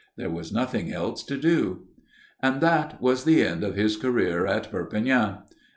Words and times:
There 0.17 0.31
was 0.31 0.51
nothing 0.51 0.91
else 0.91 1.23
to 1.25 1.37
do. 1.37 1.83
And 2.41 2.59
that 2.59 2.99
was 2.99 3.23
the 3.23 3.43
end 3.45 3.63
of 3.63 3.75
his 3.75 3.97
career 3.97 4.47
at 4.47 4.71
Perpignan. 4.71 5.43